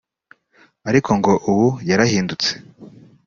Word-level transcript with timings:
ariko 0.89 1.09
ngo 1.19 1.33
ubu 1.49 1.67
yarahindutse 1.89 2.51